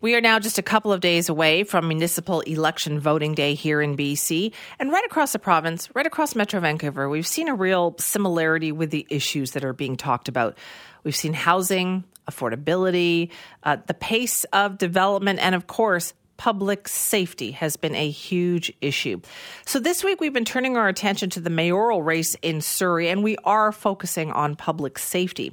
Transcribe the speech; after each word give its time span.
We 0.00 0.14
are 0.14 0.20
now 0.20 0.38
just 0.38 0.58
a 0.58 0.62
couple 0.62 0.92
of 0.92 1.00
days 1.00 1.28
away 1.28 1.64
from 1.64 1.88
municipal 1.88 2.38
election 2.42 3.00
voting 3.00 3.34
day 3.34 3.54
here 3.54 3.82
in 3.82 3.96
BC. 3.96 4.52
And 4.78 4.92
right 4.92 5.04
across 5.04 5.32
the 5.32 5.40
province, 5.40 5.92
right 5.92 6.06
across 6.06 6.36
Metro 6.36 6.60
Vancouver, 6.60 7.08
we've 7.08 7.26
seen 7.26 7.48
a 7.48 7.54
real 7.56 7.96
similarity 7.98 8.70
with 8.70 8.92
the 8.92 9.08
issues 9.10 9.50
that 9.52 9.64
are 9.64 9.72
being 9.72 9.96
talked 9.96 10.28
about. 10.28 10.56
We've 11.02 11.16
seen 11.16 11.32
housing, 11.32 12.04
affordability, 12.30 13.32
uh, 13.64 13.78
the 13.88 13.94
pace 13.94 14.44
of 14.52 14.78
development, 14.78 15.40
and 15.40 15.56
of 15.56 15.66
course, 15.66 16.14
public 16.38 16.86
safety 16.86 17.50
has 17.50 17.76
been 17.76 17.96
a 17.96 18.08
huge 18.08 18.72
issue. 18.80 19.20
So 19.66 19.80
this 19.80 20.04
week 20.04 20.20
we've 20.20 20.32
been 20.32 20.44
turning 20.44 20.76
our 20.76 20.88
attention 20.88 21.28
to 21.30 21.40
the 21.40 21.50
mayoral 21.50 22.02
race 22.02 22.36
in 22.42 22.60
Surrey 22.60 23.08
and 23.08 23.24
we 23.24 23.36
are 23.42 23.72
focusing 23.72 24.30
on 24.30 24.54
public 24.54 24.98
safety. 24.98 25.52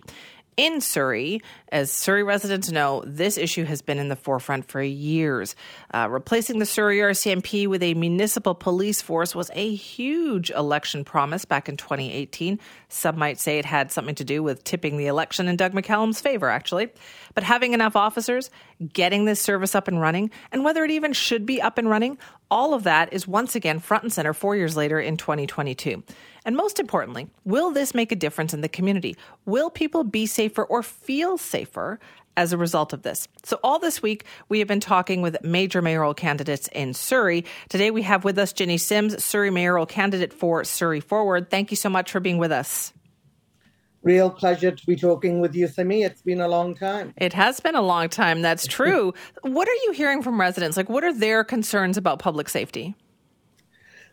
In 0.57 0.79
Surrey, 0.79 1.41
as 1.69 1.91
Surrey 1.91 2.23
residents 2.23 2.71
know, 2.71 3.03
this 3.05 3.37
issue 3.37 3.65
has 3.65 3.81
been 3.81 3.99
in 3.99 4.07
the 4.07 4.15
forefront 4.15 4.69
for 4.69 4.81
years. 4.81 5.53
Uh, 5.93 6.07
replacing 6.09 6.59
the 6.59 6.65
Surrey 6.65 6.99
RCMP 6.99 7.67
with 7.67 7.83
a 7.83 7.93
municipal 7.93 8.55
police 8.55 9.01
force 9.01 9.35
was 9.35 9.51
a 9.53 9.75
huge 9.75 10.51
election 10.51 11.03
promise 11.03 11.43
back 11.43 11.67
in 11.67 11.75
2018. 11.75 12.57
Some 12.87 13.19
might 13.19 13.37
say 13.37 13.59
it 13.59 13.65
had 13.65 13.91
something 13.91 14.15
to 14.15 14.23
do 14.23 14.41
with 14.41 14.63
tipping 14.63 14.95
the 14.95 15.07
election 15.07 15.49
in 15.49 15.57
Doug 15.57 15.73
McCallum's 15.73 16.21
favor, 16.21 16.49
actually. 16.49 16.87
But 17.33 17.43
having 17.43 17.73
enough 17.73 17.97
officers, 17.97 18.49
getting 18.93 19.25
this 19.25 19.41
service 19.41 19.75
up 19.75 19.89
and 19.89 19.99
running, 19.99 20.31
and 20.53 20.63
whether 20.63 20.85
it 20.85 20.91
even 20.91 21.11
should 21.11 21.45
be 21.45 21.61
up 21.61 21.77
and 21.77 21.89
running, 21.89 22.17
all 22.49 22.73
of 22.73 22.83
that 22.83 23.13
is 23.13 23.27
once 23.27 23.55
again 23.55 23.79
front 23.79 24.03
and 24.03 24.13
center 24.13 24.33
four 24.33 24.55
years 24.55 24.75
later 24.75 24.99
in 24.99 25.17
2022. 25.17 26.03
And 26.45 26.55
most 26.55 26.79
importantly, 26.79 27.27
will 27.43 27.71
this 27.71 27.95
make 27.95 28.11
a 28.11 28.15
difference 28.15 28.53
in 28.53 28.61
the 28.61 28.69
community? 28.69 29.15
Will 29.45 29.69
people 29.69 30.03
be 30.03 30.25
safer 30.25 30.63
or 30.63 30.83
feel 30.83 31.37
safer 31.37 31.99
as 32.37 32.53
a 32.53 32.57
result 32.57 32.93
of 32.93 33.01
this. 33.03 33.27
So, 33.43 33.59
all 33.63 33.79
this 33.79 34.01
week, 34.01 34.25
we 34.49 34.59
have 34.59 34.67
been 34.67 34.79
talking 34.79 35.21
with 35.21 35.43
major 35.43 35.81
mayoral 35.81 36.13
candidates 36.13 36.67
in 36.73 36.93
Surrey. 36.93 37.45
Today, 37.69 37.91
we 37.91 38.01
have 38.01 38.23
with 38.23 38.37
us 38.37 38.53
Jinny 38.53 38.77
Sims, 38.77 39.23
Surrey 39.23 39.49
mayoral 39.49 39.85
candidate 39.85 40.33
for 40.33 40.63
Surrey 40.63 40.99
Forward. 40.99 41.49
Thank 41.49 41.71
you 41.71 41.77
so 41.77 41.89
much 41.89 42.11
for 42.11 42.19
being 42.19 42.37
with 42.37 42.51
us. 42.51 42.93
Real 44.05 44.29
pleasure 44.29 44.71
to 44.71 44.85
be 44.85 44.95
talking 44.95 45.39
with 45.39 45.55
you, 45.55 45.67
Simi. 45.67 46.03
It's 46.03 46.21
been 46.21 46.39
a 46.39 46.47
long 46.47 46.75
time. 46.75 47.13
It 47.17 47.33
has 47.33 47.59
been 47.59 47.75
a 47.75 47.81
long 47.81 48.07
time. 48.07 48.43
That's 48.43 48.67
true. 48.67 49.13
what 49.41 49.67
are 49.67 49.79
you 49.83 49.93
hearing 49.93 50.21
from 50.21 50.39
residents? 50.39 50.77
Like, 50.77 50.89
what 50.89 51.03
are 51.03 51.11
their 51.11 51.43
concerns 51.43 51.97
about 51.97 52.19
public 52.19 52.47
safety? 52.47 52.95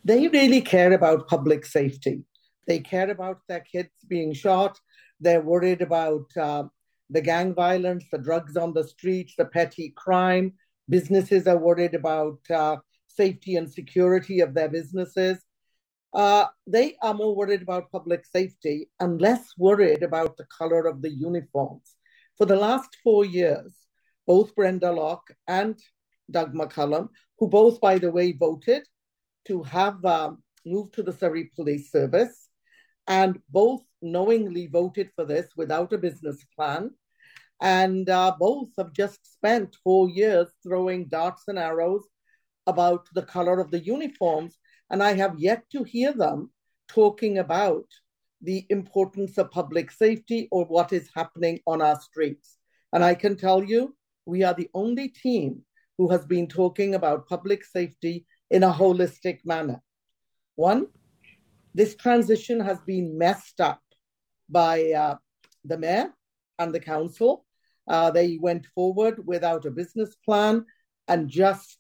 they 0.05 0.29
really 0.29 0.61
care 0.61 0.93
about 0.93 1.29
public 1.29 1.65
safety. 1.65 2.25
They 2.67 2.81
care 2.81 3.11
about 3.11 3.41
their 3.49 3.61
kids 3.61 3.91
being 4.09 4.33
shot. 4.33 4.79
They're 5.21 5.41
worried 5.41 5.83
about 5.83 6.27
uh, 6.37 6.65
the 7.11 7.21
gang 7.21 7.55
violence, 7.55 8.05
the 8.11 8.19
drugs 8.19 8.57
on 8.57 8.73
the 8.73 8.85
streets, 8.85 9.35
the 9.37 9.45
petty 9.45 9.93
crime. 9.97 10.55
Businesses 10.89 11.47
are 11.47 11.59
worried 11.59 11.95
about 11.95 12.39
uh, 12.51 12.77
safety 13.07 13.57
and 13.57 13.71
security 13.71 14.41
of 14.41 14.55
their 14.55 14.69
businesses. 14.69 15.39
Uh, 16.15 16.47
they 16.67 16.97
are 17.03 17.15
more 17.15 17.35
worried 17.35 17.63
about 17.63 17.91
public 17.91 18.27
safety 18.27 18.91
and 19.01 19.21
less 19.21 19.53
worried 19.57 20.03
about 20.03 20.37
the 20.37 20.45
color 20.47 20.87
of 20.87 21.01
the 21.01 21.11
uniforms. 21.11 21.95
For 22.37 22.47
the 22.47 22.57
last 22.57 22.97
four 23.03 23.25
years, 23.25 23.73
both 24.27 24.55
Brenda 24.55 24.93
Locke 24.93 25.31
and 25.49 25.79
Doug 26.31 26.55
McCallum, 26.55 27.09
who 27.39 27.49
both, 27.49 27.81
by 27.81 27.99
the 27.99 28.11
way, 28.11 28.33
voted 28.33 28.83
to 29.47 29.63
have 29.63 30.05
uh, 30.05 30.33
moved 30.65 30.95
to 30.95 31.03
the 31.03 31.13
Surrey 31.13 31.51
Police 31.57 31.91
Service, 31.91 32.49
and 33.09 33.41
both 33.49 33.83
knowingly 34.01 34.67
voted 34.67 35.11
for 35.17 35.25
this 35.25 35.49
without 35.57 35.93
a 35.93 35.99
business 35.99 36.45
plan. 36.55 36.91
And 37.61 38.09
uh, 38.09 38.35
both 38.39 38.69
have 38.79 38.93
just 38.93 39.21
spent 39.33 39.77
four 39.85 40.09
years 40.09 40.49
throwing 40.63 41.09
darts 41.09 41.45
and 41.49 41.59
arrows 41.59 42.05
about 42.67 43.07
the 43.15 43.23
color 43.23 43.61
of 43.61 43.71
the 43.71 43.81
uniforms. 43.81 44.57
And 44.93 45.03
I 45.03 45.15
have 45.15 45.39
yet 45.39 45.65
to 45.71 45.83
hear 45.83 46.13
them 46.13 46.51
talking 46.87 47.39
about 47.39 47.87
the 48.43 48.67
importance 48.69 49.39
of 49.39 49.51
public 49.51 49.91
safety 49.91 50.49
or 50.53 50.67
what 50.67 50.93
is 50.93 51.09
happening 51.15 51.61
on 51.67 51.81
our 51.81 51.99
streets. 51.99 52.59
And 52.93 53.03
I 53.03 53.15
can 53.15 53.37
tell 53.37 53.65
you, 53.65 53.97
we 54.27 54.45
are 54.45 54.55
the 54.55 54.69
only 54.75 55.09
team 55.09 55.63
who 55.97 56.11
has 56.11 56.27
been 56.27 56.47
talking 56.47 56.95
about 56.95 57.29
public 57.29 57.65
safety 57.65 58.27
in 58.51 58.63
a 58.63 58.73
holistic 58.73 59.39
manner. 59.47 59.81
One, 60.57 60.89
this 61.75 61.97
transition 61.97 62.61
has 62.61 62.79
been 62.83 63.17
messed 63.17 63.61
up 63.61 63.81
by 64.51 64.91
uh, 64.93 65.17
the 65.65 65.79
mayor 65.79 66.13
and 66.59 66.75
the 66.75 66.81
council. 66.81 67.47
Uh, 67.89 68.11
they 68.11 68.39
went 68.41 68.67
forward 68.75 69.27
without 69.27 69.65
a 69.65 69.71
business 69.71 70.15
plan 70.25 70.67
and 71.09 71.31
just 71.31 71.79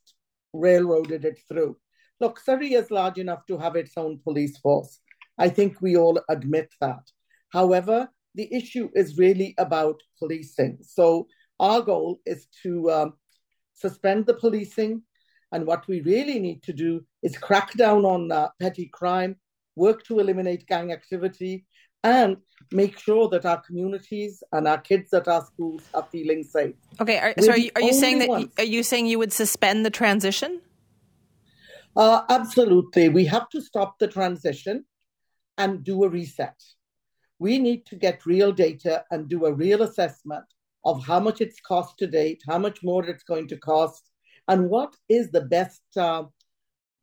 railroaded 0.55 1.25
it 1.25 1.39
through. 1.49 1.77
Look, 2.23 2.39
Surrey 2.39 2.75
is 2.75 2.93
large 2.93 3.19
enough 3.19 3.47
to 3.47 3.59
have 3.59 3.75
its 3.75 3.95
own 3.97 4.21
police 4.23 4.57
force. 4.59 5.01
I 5.39 5.49
think 5.49 5.83
we 5.83 5.97
all 5.97 6.21
admit 6.29 6.73
that. 6.81 7.03
However, 7.53 8.09
the 8.37 8.49
issue 8.55 8.91
is 8.95 9.19
really 9.19 9.57
about 9.59 10.01
policing. 10.21 10.79
So, 10.83 11.27
our 11.59 11.81
goal 11.81 12.21
is 12.25 12.47
to 12.63 12.93
um, 12.93 13.15
suspend 13.75 14.27
the 14.27 14.35
policing, 14.35 15.03
and 15.51 15.67
what 15.67 15.89
we 15.89 16.01
really 16.03 16.39
need 16.39 16.63
to 16.63 16.73
do 16.73 17.05
is 17.25 17.37
crack 17.37 17.73
down 17.73 18.05
on 18.05 18.31
uh, 18.31 18.51
petty 18.61 18.89
crime, 18.93 19.35
work 19.75 20.05
to 20.05 20.21
eliminate 20.21 20.69
gang 20.69 20.93
activity, 20.93 21.67
and 22.05 22.37
make 22.71 23.01
sure 23.01 23.29
that 23.31 23.45
our 23.45 23.61
communities 23.63 24.45
and 24.53 24.69
our 24.69 24.79
kids 24.79 25.13
at 25.13 25.27
our 25.27 25.45
schools 25.45 25.83
are 25.93 26.07
feeling 26.13 26.45
safe. 26.45 26.77
Okay, 27.01 27.19
are, 27.19 27.35
so 27.41 27.51
are 27.51 27.59
you, 27.59 27.73
are 27.75 27.83
you 27.83 27.93
saying 27.93 28.21
that 28.21 28.29
ones. 28.29 28.47
are 28.59 28.65
you 28.77 28.85
saying 28.85 29.07
you 29.07 29.19
would 29.19 29.33
suspend 29.33 29.85
the 29.85 29.91
transition? 29.91 30.61
Uh, 31.95 32.23
absolutely, 32.31 33.09
we 33.09 33.25
have 33.27 33.49
to 33.51 33.61
stop 33.61 33.99
the 33.99 34.09
transition 34.09 34.85
and 35.59 35.85
do 35.85 36.05
a 36.05 36.09
reset. 36.09 36.59
We 37.39 37.59
need 37.59 37.85
to 37.87 37.97
get 37.97 38.25
real 38.25 38.53
data 38.53 39.05
and 39.11 39.29
do 39.29 39.45
a 39.45 39.53
real 39.53 39.83
assessment 39.83 40.45
of 40.85 41.05
how 41.05 41.21
much 41.21 41.41
it's 41.41 41.61
cost 41.61 41.99
to 41.99 42.07
date, 42.07 42.43
how 42.49 42.59
much 42.59 42.83
more 42.83 43.05
it's 43.05 43.25
going 43.25 43.49
to 43.49 43.57
cost, 43.57 44.11
and 44.49 44.71
what 44.71 44.97
is 45.09 45.31
the 45.31 45.43
best 45.43 45.83
uh, 45.97 46.25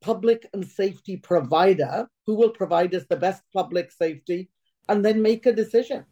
public 0.01 0.47
and 0.53 0.65
safety 0.65 1.17
provider 1.17 2.07
who 2.25 2.35
will 2.35 2.49
provide 2.49 2.95
us 2.95 3.05
the 3.09 3.15
best 3.15 3.43
public 3.53 3.91
safety 3.91 4.49
and 4.87 5.05
then 5.05 5.21
make 5.21 5.45
a 5.45 5.53
decision. 5.53 6.03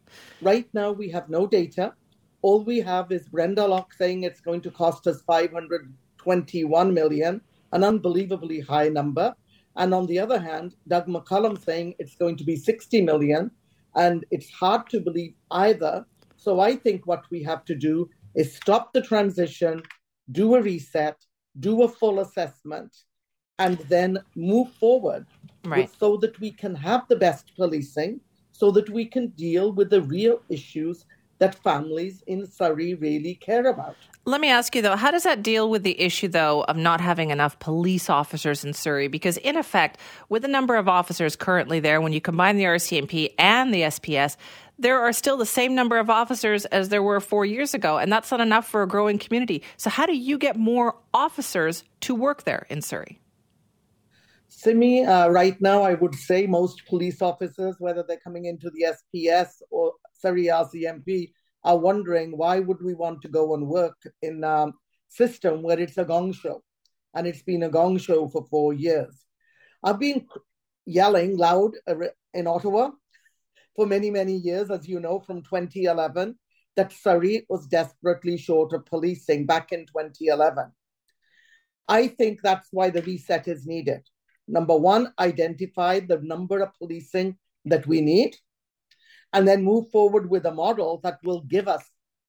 Right 0.42 0.68
now, 0.74 0.92
we 0.92 1.10
have 1.10 1.30
no 1.30 1.48
data. 1.48 1.94
All 2.42 2.64
we 2.64 2.80
have 2.82 3.12
is 3.12 3.28
Brenda 3.28 3.66
Locke 3.68 3.94
saying 3.94 4.24
it's 4.24 4.42
going 4.42 4.62
to 4.62 4.72
cost 4.72 5.08
us 5.08 5.22
521 5.24 6.94
million, 6.94 7.42
an 7.72 7.84
unbelievably 7.84 8.62
high 8.62 8.90
number. 8.90 9.34
And 9.76 9.94
on 9.94 10.06
the 10.08 10.20
other 10.20 10.40
hand, 10.40 10.76
Doug 10.88 11.08
McCallum 11.08 11.64
saying 11.64 11.96
it's 12.00 12.16
going 12.16 12.38
to 12.38 12.44
be 12.44 12.56
60 12.56 13.02
million. 13.02 13.52
And 13.96 14.26
it's 14.32 14.50
hard 14.52 14.90
to 14.90 15.00
believe 15.00 15.34
either. 15.52 16.06
So 16.36 16.60
I 16.60 16.76
think 16.76 17.08
what 17.08 17.26
we 17.32 17.44
have 17.44 17.66
to 17.66 17.76
do 17.76 18.10
is 18.36 18.56
stop 18.56 18.94
the 18.94 19.02
transition, 19.02 19.82
do 20.32 20.56
a 20.56 20.62
reset, 20.62 21.18
do 21.60 21.84
a 21.84 21.88
full 21.88 22.20
assessment, 22.20 22.96
and 23.60 23.78
then 23.90 24.20
move 24.36 24.72
forward 24.74 25.26
right. 25.66 25.90
so 26.00 26.18
that 26.18 26.40
we 26.40 26.52
can 26.52 26.76
have 26.76 27.08
the 27.08 27.16
best 27.16 27.56
policing, 27.56 28.20
so 28.52 28.72
that 28.72 28.90
we 28.90 29.06
can 29.06 29.28
deal 29.30 29.72
with 29.72 29.90
the 29.90 30.02
real 30.04 30.42
issues 30.50 31.06
that 31.40 31.56
families 31.64 32.24
in 32.28 32.46
Surrey 32.46 32.94
really 32.96 33.36
care 33.36 33.68
about. 33.68 33.96
Let 34.26 34.42
me 34.42 34.50
ask 34.50 34.76
you 34.76 34.82
though, 34.82 34.96
how 34.96 35.12
does 35.12 35.24
that 35.24 35.42
deal 35.42 35.70
with 35.70 35.84
the 35.84 36.00
issue 36.02 36.28
though 36.28 36.64
of 36.64 36.76
not 36.76 37.00
having 37.00 37.30
enough 37.30 37.60
police 37.60 38.10
officers 38.10 38.66
in 38.66 38.74
Surrey? 38.74 39.08
Because 39.08 39.38
in 39.38 39.56
effect, 39.56 40.00
with 40.30 40.42
the 40.42 40.48
number 40.48 40.76
of 40.76 40.90
officers 40.90 41.36
currently 41.36 41.80
there, 41.80 42.02
when 42.02 42.14
you 42.14 42.22
combine 42.22 42.58
the 42.58 42.66
RCMP 42.66 43.34
and 43.40 43.74
the 43.74 43.84
SPS, 43.84 44.36
there 44.80 45.00
are 45.00 45.14
still 45.14 45.38
the 45.38 45.46
same 45.46 45.74
number 45.74 45.98
of 45.98 46.10
officers 46.10 46.66
as 46.66 46.90
there 46.90 47.02
were 47.02 47.20
four 47.20 47.46
years 47.46 47.74
ago, 47.74 47.98
and 47.98 48.12
that's 48.12 48.30
not 48.30 48.42
enough 48.42 48.68
for 48.68 48.84
a 48.84 48.88
growing 48.88 49.18
community. 49.18 49.64
So, 49.78 49.90
how 49.90 50.06
do 50.06 50.16
you 50.16 50.38
get 50.38 50.56
more 50.56 50.96
officers 51.14 51.84
to 52.02 52.14
work 52.14 52.44
there 52.44 52.68
in 52.70 52.82
Surrey? 52.82 53.20
Simi, 54.50 55.06
uh, 55.06 55.30
right 55.30 55.60
now, 55.62 55.84
I 55.84 55.94
would 55.96 56.16
say 56.16 56.48
most 56.48 56.86
police 56.86 57.22
officers, 57.22 57.76
whether 57.80 58.04
they're 58.04 58.20
coming 58.24 58.46
into 58.46 58.70
the 58.70 58.88
SPS 58.88 59.62
or 59.70 59.94
Surrey 60.18 60.46
RCMP, 60.46 61.32
are 61.64 61.78
wondering 61.78 62.38
why 62.38 62.60
would 62.60 62.82
we 62.82 62.94
want 62.94 63.22
to 63.22 63.28
go 63.28 63.54
and 63.54 63.68
work 63.68 63.98
in 64.22 64.44
a 64.44 64.72
system 65.10 65.62
where 65.62 65.80
it's 65.80 65.98
a 65.98 66.06
gong 66.06 66.32
show 66.32 66.62
and 67.14 67.28
it's 67.28 67.42
been 67.42 67.64
a 67.64 67.70
gong 67.70 67.98
show 67.98 68.28
for 68.28 68.46
four 68.50 68.74
years. 68.74 69.26
I've 69.84 70.00
been 70.00 70.28
yelling 70.86 71.38
loud 71.38 71.72
uh, 71.88 71.96
in 72.34 72.48
Ottawa 72.48 72.92
for 73.76 73.86
many, 73.86 74.10
many 74.10 74.36
years, 74.36 74.72
as 74.72 74.88
you 74.88 75.00
know, 75.00 75.20
from 75.20 75.42
2011, 75.44 76.38
that 76.76 76.94
Surrey 76.94 77.46
was 77.50 77.68
desperately 77.68 78.38
short 78.38 78.74
of 78.74 78.86
policing 78.86 79.46
back 79.46 79.72
in 79.72 79.86
2011. 79.86 80.72
I 81.88 82.08
think 82.08 82.40
that's 82.42 82.70
why 82.72 82.90
the 82.90 83.02
reset 83.02 83.48
is 83.48 83.66
needed. 83.66 84.02
Number 84.48 84.78
one, 84.78 85.14
identify 85.20 86.00
the 86.00 86.20
number 86.22 86.60
of 86.60 86.74
policing 86.78 87.38
that 87.66 87.86
we 87.88 88.02
need, 88.02 88.36
and 89.34 89.48
then 89.48 89.64
move 89.64 89.90
forward 89.90 90.30
with 90.30 90.46
a 90.46 90.52
model 90.52 91.00
that 91.04 91.20
will 91.24 91.42
give 91.42 91.68
us 91.68 91.84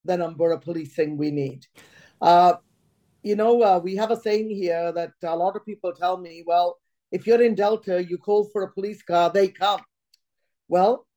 the 0.05 0.17
number 0.17 0.51
of 0.51 0.61
policing 0.61 1.17
we 1.17 1.31
need. 1.31 1.65
Uh, 2.21 2.53
you 3.23 3.35
know, 3.35 3.61
uh, 3.61 3.79
we 3.79 3.95
have 3.95 4.11
a 4.11 4.19
saying 4.19 4.49
here 4.49 4.91
that 4.91 5.11
a 5.23 5.35
lot 5.35 5.55
of 5.55 5.65
people 5.65 5.93
tell 5.93 6.17
me, 6.17 6.43
well, 6.45 6.77
if 7.11 7.25
you're 7.25 7.41
in 7.41 7.55
Delta, 7.55 8.03
you 8.03 8.17
call 8.17 8.45
for 8.45 8.63
a 8.63 8.71
police 8.71 9.01
car, 9.01 9.31
they 9.31 9.47
come. 9.47 9.81
Well, 10.67 11.07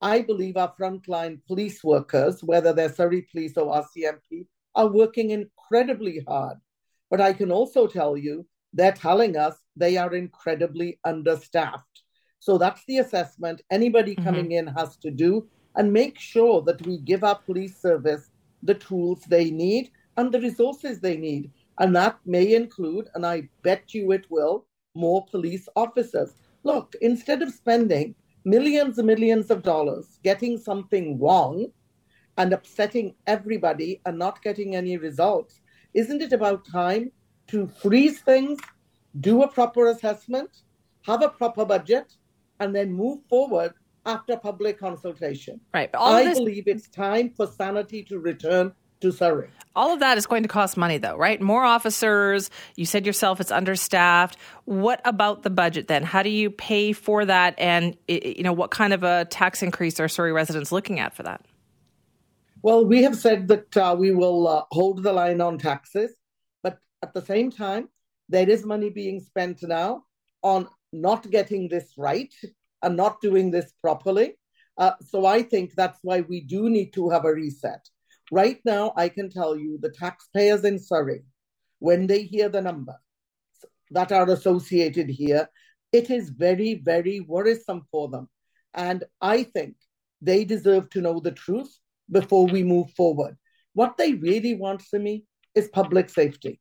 I 0.00 0.22
believe 0.22 0.56
our 0.56 0.72
frontline 0.78 1.40
police 1.46 1.82
workers, 1.82 2.42
whether 2.44 2.72
they're 2.72 2.92
Surrey 2.92 3.26
Police 3.32 3.56
or 3.56 3.82
RCMP, 3.82 4.46
are 4.74 4.86
working 4.86 5.30
incredibly 5.30 6.24
hard. 6.28 6.58
But 7.10 7.20
I 7.20 7.32
can 7.32 7.50
also 7.50 7.86
tell 7.86 8.16
you 8.16 8.46
they're 8.72 8.92
telling 8.92 9.36
us 9.36 9.56
they 9.76 9.96
are 9.96 10.14
incredibly 10.14 11.00
understaffed. 11.04 12.02
So 12.40 12.58
that's 12.58 12.84
the 12.84 12.98
assessment 12.98 13.62
anybody 13.70 14.14
mm-hmm. 14.14 14.24
coming 14.24 14.52
in 14.52 14.66
has 14.68 14.96
to 14.98 15.10
do 15.10 15.48
and 15.76 15.92
make 15.92 16.18
sure 16.18 16.62
that 16.62 16.84
we 16.86 16.98
give 16.98 17.24
our 17.24 17.38
police 17.38 17.80
service 17.80 18.30
the 18.62 18.74
tools 18.74 19.22
they 19.28 19.50
need 19.50 19.90
and 20.16 20.32
the 20.32 20.40
resources 20.40 21.00
they 21.00 21.16
need. 21.16 21.50
And 21.78 21.94
that 21.94 22.18
may 22.26 22.54
include, 22.54 23.08
and 23.14 23.24
I 23.24 23.48
bet 23.62 23.94
you 23.94 24.12
it 24.12 24.26
will, 24.30 24.66
more 24.94 25.24
police 25.26 25.68
officers. 25.76 26.34
Look, 26.64 26.94
instead 27.00 27.42
of 27.42 27.52
spending 27.52 28.14
millions 28.44 28.98
and 28.98 29.06
millions 29.06 29.50
of 29.50 29.62
dollars 29.62 30.18
getting 30.24 30.58
something 30.58 31.18
wrong 31.20 31.66
and 32.36 32.52
upsetting 32.52 33.14
everybody 33.26 34.00
and 34.06 34.18
not 34.18 34.42
getting 34.42 34.74
any 34.74 34.96
results, 34.96 35.60
isn't 35.94 36.22
it 36.22 36.32
about 36.32 36.66
time 36.66 37.12
to 37.48 37.66
freeze 37.66 38.20
things, 38.20 38.58
do 39.20 39.42
a 39.42 39.48
proper 39.48 39.88
assessment, 39.88 40.62
have 41.02 41.22
a 41.22 41.28
proper 41.28 41.64
budget, 41.64 42.14
and 42.60 42.74
then 42.74 42.92
move 42.92 43.20
forward 43.28 43.74
after 44.06 44.36
public 44.36 44.78
consultation? 44.78 45.60
Right. 45.72 45.90
I 45.94 46.24
this... 46.24 46.38
believe 46.38 46.68
it's 46.68 46.88
time 46.88 47.30
for 47.30 47.46
sanity 47.46 48.02
to 48.04 48.18
return 48.18 48.72
to 49.00 49.12
Surrey. 49.12 49.48
All 49.76 49.92
of 49.92 50.00
that 50.00 50.18
is 50.18 50.26
going 50.26 50.42
to 50.42 50.48
cost 50.48 50.76
money, 50.76 50.98
though, 50.98 51.16
right? 51.16 51.40
More 51.40 51.64
officers. 51.64 52.50
You 52.74 52.84
said 52.84 53.06
yourself 53.06 53.40
it's 53.40 53.52
understaffed. 53.52 54.36
What 54.64 55.00
about 55.04 55.44
the 55.44 55.50
budget 55.50 55.86
then? 55.86 56.02
How 56.02 56.22
do 56.22 56.30
you 56.30 56.50
pay 56.50 56.92
for 56.92 57.24
that? 57.24 57.54
And 57.58 57.96
you 58.08 58.42
know, 58.42 58.52
what 58.52 58.70
kind 58.70 58.92
of 58.92 59.04
a 59.04 59.24
tax 59.26 59.62
increase 59.62 60.00
are 60.00 60.08
Surrey 60.08 60.32
residents 60.32 60.72
looking 60.72 60.98
at 60.98 61.14
for 61.14 61.22
that? 61.22 61.44
Well, 62.62 62.84
we 62.84 63.02
have 63.04 63.16
said 63.16 63.46
that 63.48 63.76
uh, 63.76 63.94
we 63.96 64.10
will 64.10 64.48
uh, 64.48 64.64
hold 64.72 65.04
the 65.04 65.12
line 65.12 65.40
on 65.40 65.58
taxes, 65.58 66.10
but 66.62 66.78
at 67.02 67.14
the 67.14 67.22
same 67.22 67.52
time, 67.52 67.88
there 68.28 68.50
is 68.50 68.64
money 68.64 68.90
being 68.90 69.20
spent 69.20 69.62
now 69.62 70.02
on 70.42 70.68
not 70.92 71.30
getting 71.30 71.68
this 71.68 71.92
right 71.96 72.32
and 72.82 72.96
not 72.96 73.20
doing 73.20 73.50
this 73.50 73.72
properly. 73.80 74.36
Uh, 74.76 74.92
so 75.04 75.26
I 75.26 75.42
think 75.42 75.74
that's 75.74 75.98
why 76.02 76.20
we 76.20 76.40
do 76.40 76.70
need 76.70 76.92
to 76.92 77.10
have 77.10 77.24
a 77.24 77.34
reset. 77.34 77.88
Right 78.30 78.60
now, 78.64 78.92
I 78.96 79.08
can 79.08 79.30
tell 79.30 79.56
you 79.56 79.78
the 79.80 79.90
taxpayers 79.90 80.64
in 80.64 80.78
Surrey, 80.78 81.22
when 81.78 82.06
they 82.06 82.22
hear 82.22 82.48
the 82.48 82.60
number 82.60 82.94
that 83.90 84.12
are 84.12 84.28
associated 84.30 85.08
here, 85.08 85.48
it 85.92 86.10
is 86.10 86.30
very, 86.30 86.74
very 86.74 87.20
worrisome 87.20 87.86
for 87.90 88.08
them. 88.08 88.28
And 88.74 89.04
I 89.20 89.44
think 89.44 89.76
they 90.20 90.44
deserve 90.44 90.90
to 90.90 91.00
know 91.00 91.20
the 91.20 91.32
truth 91.32 91.74
before 92.10 92.46
we 92.46 92.62
move 92.62 92.90
forward. 92.90 93.36
What 93.72 93.96
they 93.96 94.14
really 94.14 94.54
want 94.54 94.82
me 94.92 95.24
is 95.54 95.68
public 95.68 96.10
safety. 96.10 96.60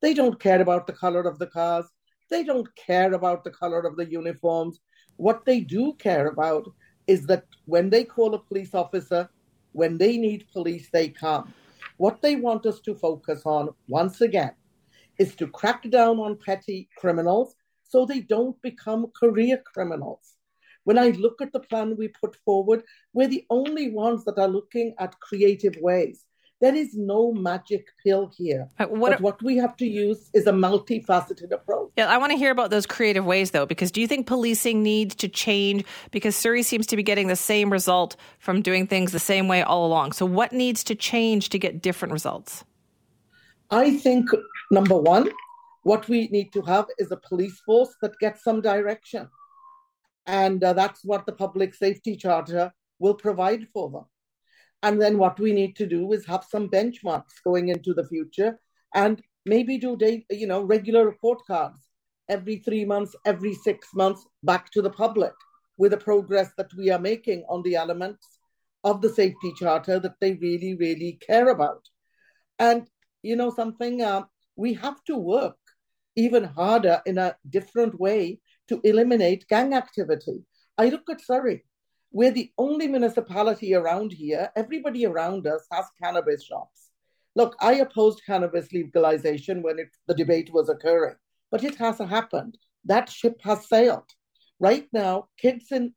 They 0.00 0.14
don't 0.14 0.40
care 0.40 0.60
about 0.60 0.86
the 0.86 0.92
color 0.92 1.22
of 1.22 1.38
the 1.38 1.46
cars. 1.48 1.86
They 2.30 2.44
don't 2.44 2.68
care 2.76 3.14
about 3.14 3.44
the 3.44 3.50
color 3.50 3.80
of 3.80 3.96
the 3.96 4.10
uniforms. 4.10 4.80
What 5.16 5.44
they 5.44 5.60
do 5.60 5.94
care 5.94 6.28
about 6.28 6.70
is 7.06 7.26
that 7.26 7.44
when 7.64 7.90
they 7.90 8.04
call 8.04 8.34
a 8.34 8.38
police 8.38 8.74
officer, 8.74 9.28
when 9.72 9.98
they 9.98 10.18
need 10.18 10.46
police, 10.52 10.88
they 10.92 11.08
come. 11.08 11.54
What 11.96 12.22
they 12.22 12.36
want 12.36 12.66
us 12.66 12.80
to 12.80 12.94
focus 12.94 13.42
on, 13.44 13.70
once 13.88 14.20
again, 14.20 14.52
is 15.18 15.34
to 15.36 15.48
crack 15.48 15.88
down 15.90 16.18
on 16.18 16.36
petty 16.36 16.88
criminals 16.96 17.54
so 17.82 18.04
they 18.04 18.20
don't 18.20 18.60
become 18.62 19.10
career 19.18 19.62
criminals. 19.72 20.34
When 20.84 20.98
I 20.98 21.08
look 21.10 21.40
at 21.42 21.52
the 21.52 21.60
plan 21.60 21.96
we 21.96 22.08
put 22.08 22.36
forward, 22.44 22.82
we're 23.12 23.28
the 23.28 23.44
only 23.50 23.90
ones 23.90 24.24
that 24.24 24.38
are 24.38 24.48
looking 24.48 24.94
at 24.98 25.18
creative 25.20 25.76
ways 25.80 26.24
there 26.60 26.74
is 26.74 26.94
no 26.94 27.32
magic 27.32 27.86
pill 28.04 28.30
here. 28.36 28.68
Uh, 28.78 28.86
what, 28.86 29.12
but 29.12 29.20
what 29.20 29.42
we 29.42 29.56
have 29.56 29.76
to 29.76 29.86
use 29.86 30.28
is 30.34 30.46
a 30.46 30.52
multifaceted 30.52 31.52
approach. 31.52 31.90
Yeah, 31.96 32.08
I 32.08 32.18
want 32.18 32.32
to 32.32 32.38
hear 32.38 32.50
about 32.50 32.70
those 32.70 32.86
creative 32.86 33.24
ways, 33.24 33.52
though, 33.52 33.66
because 33.66 33.90
do 33.90 34.00
you 34.00 34.08
think 34.08 34.26
policing 34.26 34.82
needs 34.82 35.14
to 35.16 35.28
change? 35.28 35.84
Because 36.10 36.34
Surrey 36.34 36.62
seems 36.62 36.86
to 36.88 36.96
be 36.96 37.02
getting 37.02 37.28
the 37.28 37.36
same 37.36 37.70
result 37.70 38.16
from 38.38 38.60
doing 38.60 38.86
things 38.86 39.12
the 39.12 39.18
same 39.18 39.46
way 39.46 39.62
all 39.62 39.86
along. 39.86 40.12
So, 40.12 40.26
what 40.26 40.52
needs 40.52 40.82
to 40.84 40.94
change 40.94 41.50
to 41.50 41.58
get 41.58 41.80
different 41.80 42.12
results? 42.12 42.64
I 43.70 43.96
think, 43.96 44.28
number 44.70 44.96
one, 44.96 45.30
what 45.82 46.08
we 46.08 46.28
need 46.28 46.52
to 46.54 46.62
have 46.62 46.86
is 46.98 47.12
a 47.12 47.16
police 47.16 47.60
force 47.60 47.94
that 48.02 48.18
gets 48.18 48.42
some 48.42 48.60
direction. 48.60 49.28
And 50.26 50.62
uh, 50.62 50.72
that's 50.72 51.04
what 51.04 51.24
the 51.24 51.32
Public 51.32 51.74
Safety 51.74 52.16
Charter 52.16 52.72
will 52.98 53.14
provide 53.14 53.68
for 53.72 53.90
them. 53.90 54.04
And 54.82 55.00
then 55.00 55.18
what 55.18 55.40
we 55.40 55.52
need 55.52 55.76
to 55.76 55.86
do 55.86 56.12
is 56.12 56.24
have 56.26 56.44
some 56.44 56.68
benchmarks 56.68 57.42
going 57.44 57.68
into 57.68 57.94
the 57.94 58.06
future 58.06 58.58
and 58.94 59.20
maybe 59.44 59.78
do 59.78 59.96
day, 59.96 60.24
you 60.30 60.46
know, 60.46 60.62
regular 60.62 61.04
report 61.04 61.40
cards 61.46 61.80
every 62.28 62.58
three 62.58 62.84
months, 62.84 63.16
every 63.24 63.54
six 63.54 63.88
months 63.94 64.24
back 64.42 64.70
to 64.70 64.82
the 64.82 64.90
public 64.90 65.32
with 65.78 65.92
the 65.92 65.96
progress 65.96 66.50
that 66.56 66.72
we 66.74 66.90
are 66.90 66.98
making 66.98 67.44
on 67.48 67.62
the 67.62 67.76
elements 67.76 68.38
of 68.84 69.00
the 69.00 69.08
safety 69.08 69.52
charter 69.58 69.98
that 69.98 70.14
they 70.20 70.34
really, 70.34 70.74
really 70.74 71.18
care 71.26 71.48
about. 71.48 71.88
And 72.58 72.88
you 73.22 73.36
know 73.36 73.50
something, 73.50 74.02
uh, 74.02 74.24
we 74.56 74.74
have 74.74 75.02
to 75.04 75.16
work 75.16 75.56
even 76.16 76.44
harder 76.44 77.00
in 77.06 77.18
a 77.18 77.36
different 77.48 77.98
way 77.98 78.40
to 78.68 78.80
eliminate 78.84 79.48
gang 79.48 79.74
activity. 79.74 80.44
I 80.76 80.88
look 80.88 81.08
at 81.10 81.20
Surrey. 81.20 81.64
We're 82.10 82.30
the 82.30 82.50
only 82.56 82.88
municipality 82.88 83.74
around 83.74 84.12
here. 84.12 84.50
Everybody 84.56 85.06
around 85.06 85.46
us 85.46 85.66
has 85.70 85.86
cannabis 86.02 86.44
shops. 86.44 86.90
Look, 87.36 87.54
I 87.60 87.74
opposed 87.74 88.22
cannabis 88.26 88.72
legalization 88.72 89.62
when 89.62 89.78
it, 89.78 89.88
the 90.06 90.14
debate 90.14 90.50
was 90.52 90.68
occurring, 90.68 91.16
but 91.50 91.62
it 91.62 91.76
has 91.76 91.98
happened. 91.98 92.58
That 92.84 93.08
ship 93.08 93.40
has 93.42 93.68
sailed. 93.68 94.08
Right 94.58 94.88
now, 94.92 95.28
kids 95.38 95.70
in 95.70 95.94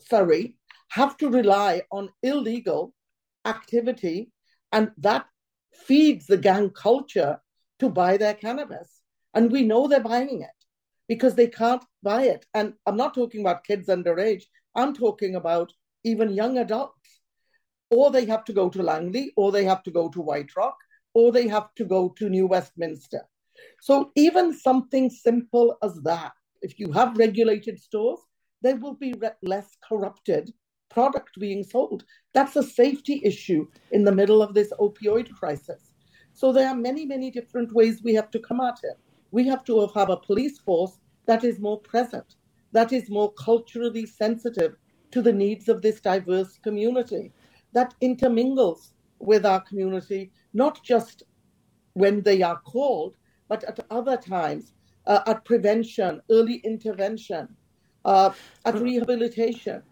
Surrey 0.00 0.54
have 0.90 1.16
to 1.18 1.28
rely 1.28 1.82
on 1.90 2.10
illegal 2.22 2.94
activity, 3.44 4.30
and 4.72 4.92
that 4.98 5.26
feeds 5.74 6.26
the 6.26 6.36
gang 6.36 6.70
culture 6.70 7.40
to 7.80 7.88
buy 7.90 8.16
their 8.16 8.34
cannabis. 8.34 9.00
And 9.34 9.50
we 9.50 9.62
know 9.62 9.88
they're 9.88 10.00
buying 10.00 10.42
it 10.42 10.64
because 11.08 11.34
they 11.34 11.48
can't 11.48 11.84
buy 12.02 12.22
it. 12.22 12.46
And 12.54 12.74
I'm 12.86 12.96
not 12.96 13.14
talking 13.14 13.40
about 13.40 13.64
kids 13.64 13.88
underage. 13.88 14.44
I'm 14.74 14.94
talking 14.94 15.36
about 15.36 15.72
even 16.04 16.32
young 16.32 16.58
adults. 16.58 17.20
Or 17.90 18.10
they 18.10 18.24
have 18.24 18.44
to 18.46 18.52
go 18.52 18.68
to 18.70 18.82
Langley, 18.82 19.32
or 19.36 19.52
they 19.52 19.64
have 19.64 19.82
to 19.84 19.90
go 19.90 20.08
to 20.08 20.20
White 20.20 20.56
Rock, 20.56 20.76
or 21.12 21.30
they 21.30 21.46
have 21.48 21.74
to 21.76 21.84
go 21.84 22.08
to 22.18 22.28
New 22.28 22.46
Westminster. 22.46 23.22
So 23.80 24.10
even 24.16 24.52
something 24.52 25.10
simple 25.10 25.76
as 25.82 25.94
that, 26.02 26.32
if 26.62 26.80
you 26.80 26.90
have 26.92 27.16
regulated 27.16 27.78
stores, 27.78 28.20
there 28.62 28.76
will 28.76 28.94
be 28.94 29.12
re- 29.12 29.30
less 29.42 29.76
corrupted 29.86 30.52
product 30.90 31.38
being 31.38 31.62
sold. 31.62 32.04
That's 32.32 32.56
a 32.56 32.62
safety 32.62 33.20
issue 33.24 33.66
in 33.92 34.04
the 34.04 34.12
middle 34.12 34.42
of 34.42 34.54
this 34.54 34.72
opioid 34.80 35.30
crisis. 35.32 35.92
So 36.32 36.52
there 36.52 36.68
are 36.68 36.74
many, 36.74 37.04
many 37.04 37.30
different 37.30 37.72
ways 37.72 38.02
we 38.02 38.14
have 38.14 38.30
to 38.32 38.40
come 38.40 38.60
at 38.60 38.80
it. 38.82 38.98
We 39.30 39.46
have 39.46 39.64
to 39.64 39.86
have 39.94 40.10
a 40.10 40.16
police 40.16 40.58
force 40.58 40.98
that 41.26 41.44
is 41.44 41.60
more 41.60 41.80
present 41.80 42.36
that 42.74 42.92
is 42.92 43.08
more 43.18 43.32
culturally 43.32 44.04
sensitive 44.04 44.72
to 45.12 45.22
the 45.22 45.32
needs 45.32 45.68
of 45.68 45.80
this 45.80 46.00
diverse 46.00 46.58
community, 46.66 47.32
that 47.72 47.94
intermingles 48.00 48.92
with 49.20 49.46
our 49.46 49.60
community, 49.60 50.22
not 50.52 50.82
just 50.82 51.22
when 51.94 52.20
they 52.22 52.42
are 52.42 52.60
called, 52.74 53.14
but 53.48 53.64
at 53.64 53.78
other 53.90 54.16
times, 54.16 54.74
uh, 55.06 55.20
at 55.26 55.44
prevention, 55.44 56.20
early 56.30 56.56
intervention, 56.72 57.48
uh, 58.04 58.30
at 58.64 58.74
rehabilitation. 58.88 59.82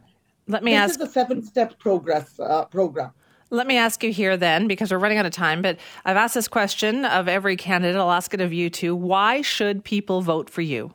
Let 0.48 0.64
me 0.64 0.72
this 0.72 0.80
ask. 0.80 0.98
This 0.98 1.02
is 1.02 1.08
a 1.08 1.12
seven-step 1.12 1.78
progress 1.78 2.28
uh, 2.40 2.64
program. 2.66 3.12
Let 3.50 3.66
me 3.66 3.76
ask 3.76 4.02
you 4.02 4.12
here 4.12 4.36
then, 4.36 4.66
because 4.66 4.90
we're 4.90 4.98
running 4.98 5.18
out 5.18 5.26
of 5.26 5.32
time, 5.32 5.62
but 5.62 5.78
I've 6.04 6.16
asked 6.16 6.34
this 6.34 6.48
question 6.48 7.04
of 7.04 7.28
every 7.28 7.56
candidate. 7.56 7.96
I'll 7.96 8.10
ask 8.10 8.32
it 8.34 8.40
of 8.40 8.52
you 8.52 8.70
too. 8.70 8.96
Why 8.96 9.42
should 9.42 9.84
people 9.84 10.22
vote 10.22 10.50
for 10.50 10.62
you? 10.62 10.94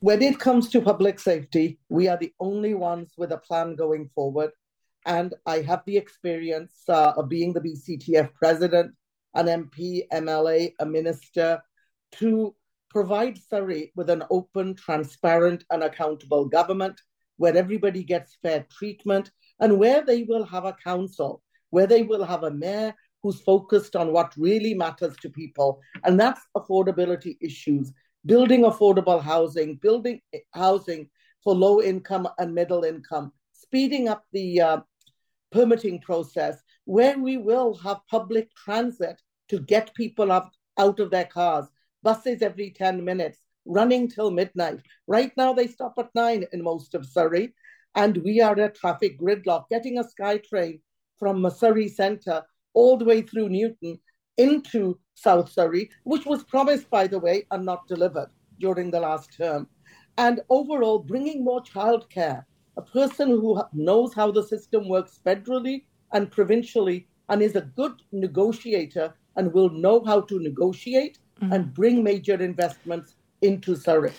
When 0.00 0.22
it 0.22 0.38
comes 0.38 0.68
to 0.70 0.80
public 0.80 1.18
safety, 1.18 1.80
we 1.88 2.06
are 2.06 2.16
the 2.16 2.32
only 2.38 2.74
ones 2.74 3.14
with 3.16 3.32
a 3.32 3.38
plan 3.38 3.74
going 3.74 4.08
forward. 4.14 4.52
And 5.06 5.34
I 5.44 5.60
have 5.62 5.82
the 5.86 5.96
experience 5.96 6.82
uh, 6.88 7.14
of 7.16 7.28
being 7.28 7.52
the 7.52 7.60
BCTF 7.60 8.32
president, 8.34 8.94
an 9.34 9.46
MP, 9.46 10.02
MLA, 10.12 10.72
a 10.78 10.86
minister, 10.86 11.60
to 12.12 12.54
provide 12.90 13.38
Surrey 13.38 13.92
with 13.96 14.08
an 14.08 14.22
open, 14.30 14.76
transparent, 14.76 15.64
and 15.70 15.82
accountable 15.82 16.44
government 16.44 17.00
where 17.36 17.56
everybody 17.56 18.04
gets 18.04 18.36
fair 18.40 18.66
treatment 18.70 19.32
and 19.58 19.78
where 19.78 20.04
they 20.04 20.22
will 20.22 20.44
have 20.44 20.64
a 20.64 20.76
council, 20.84 21.42
where 21.70 21.88
they 21.88 22.02
will 22.04 22.24
have 22.24 22.44
a 22.44 22.50
mayor 22.52 22.94
who's 23.24 23.40
focused 23.40 23.96
on 23.96 24.12
what 24.12 24.32
really 24.36 24.74
matters 24.74 25.16
to 25.16 25.28
people, 25.28 25.80
and 26.04 26.20
that's 26.20 26.40
affordability 26.56 27.36
issues, 27.40 27.92
building 28.26 28.62
affordable 28.62 29.22
housing, 29.22 29.76
building 29.76 30.20
housing 30.52 31.08
for 31.42 31.54
low 31.54 31.80
income 31.80 32.28
and 32.38 32.54
middle 32.54 32.84
income, 32.84 33.32
speeding 33.52 34.08
up 34.08 34.24
the 34.32 34.60
uh, 34.60 34.80
permitting 35.50 36.00
process, 36.00 36.62
where 36.84 37.18
we 37.18 37.36
will 37.36 37.74
have 37.74 38.00
public 38.10 38.48
transit 38.54 39.20
to 39.48 39.60
get 39.60 39.94
people 39.94 40.30
up, 40.32 40.50
out 40.78 41.00
of 41.00 41.10
their 41.10 41.24
cars, 41.24 41.66
buses 42.02 42.42
every 42.42 42.70
10 42.70 43.04
minutes, 43.04 43.40
running 43.64 44.08
till 44.08 44.30
midnight. 44.30 44.80
Right 45.06 45.32
now, 45.36 45.52
they 45.52 45.66
stop 45.66 45.94
at 45.98 46.14
nine 46.14 46.44
in 46.52 46.62
most 46.62 46.94
of 46.94 47.06
Surrey, 47.06 47.54
and 47.94 48.16
we 48.18 48.40
are 48.40 48.58
at 48.60 48.74
traffic 48.74 49.18
gridlock. 49.20 49.68
Getting 49.70 49.98
a 49.98 50.04
SkyTrain 50.04 50.80
from 51.18 51.48
Surrey 51.50 51.88
Centre 51.88 52.42
all 52.74 52.96
the 52.96 53.04
way 53.04 53.22
through 53.22 53.48
Newton 53.48 53.98
into 54.38 54.98
South 55.14 55.50
Surrey, 55.50 55.90
which 56.04 56.24
was 56.24 56.44
promised, 56.44 56.88
by 56.88 57.06
the 57.06 57.18
way, 57.18 57.46
and 57.50 57.64
not 57.64 57.86
delivered 57.88 58.30
during 58.58 58.90
the 58.90 59.00
last 59.00 59.36
term. 59.36 59.68
And 60.16 60.40
overall, 60.48 60.98
bringing 61.00 61.44
more 61.44 61.62
childcare. 61.62 62.44
A 62.76 62.82
person 62.82 63.28
who 63.28 63.62
knows 63.72 64.14
how 64.14 64.30
the 64.30 64.42
system 64.42 64.88
works 64.88 65.20
federally 65.26 65.84
and 66.12 66.30
provincially 66.30 67.08
and 67.28 67.42
is 67.42 67.56
a 67.56 67.62
good 67.62 67.92
negotiator 68.12 69.14
and 69.36 69.52
will 69.52 69.70
know 69.70 70.02
how 70.04 70.20
to 70.22 70.38
negotiate 70.40 71.18
mm-hmm. 71.40 71.52
and 71.52 71.74
bring 71.74 72.02
major 72.02 72.34
investments 72.34 73.16
into 73.42 73.76
Surrey. 73.76 74.12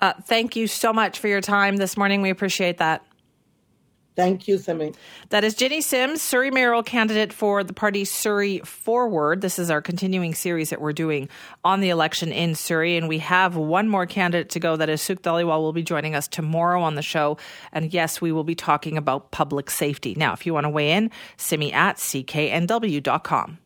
Uh, 0.00 0.12
thank 0.24 0.56
you 0.56 0.66
so 0.66 0.92
much 0.92 1.18
for 1.18 1.28
your 1.28 1.40
time 1.40 1.76
this 1.76 1.96
morning. 1.96 2.22
We 2.22 2.30
appreciate 2.30 2.78
that. 2.78 3.04
Thank 4.16 4.46
you, 4.46 4.58
Simi. 4.58 4.92
That 5.30 5.42
is 5.42 5.54
Jinny 5.54 5.80
Sims, 5.80 6.22
Surrey 6.22 6.52
mayoral 6.52 6.84
candidate 6.84 7.32
for 7.32 7.64
the 7.64 7.72
party 7.72 8.04
Surrey 8.04 8.60
Forward. 8.60 9.40
This 9.40 9.58
is 9.58 9.70
our 9.70 9.82
continuing 9.82 10.34
series 10.34 10.70
that 10.70 10.80
we're 10.80 10.92
doing 10.92 11.28
on 11.64 11.80
the 11.80 11.90
election 11.90 12.30
in 12.30 12.54
Surrey. 12.54 12.96
And 12.96 13.08
we 13.08 13.18
have 13.18 13.56
one 13.56 13.88
more 13.88 14.06
candidate 14.06 14.50
to 14.50 14.60
go. 14.60 14.76
That 14.76 14.88
is 14.88 15.00
Sukh 15.00 15.20
Dhaliwal 15.20 15.60
will 15.60 15.72
be 15.72 15.82
joining 15.82 16.14
us 16.14 16.28
tomorrow 16.28 16.80
on 16.80 16.94
the 16.94 17.02
show. 17.02 17.38
And 17.72 17.92
yes, 17.92 18.20
we 18.20 18.30
will 18.30 18.44
be 18.44 18.54
talking 18.54 18.96
about 18.96 19.32
public 19.32 19.68
safety. 19.68 20.14
Now, 20.16 20.32
if 20.32 20.46
you 20.46 20.54
want 20.54 20.64
to 20.64 20.70
weigh 20.70 20.92
in, 20.92 21.10
simi 21.36 21.72
at 21.72 21.96
cknw.com. 21.96 23.58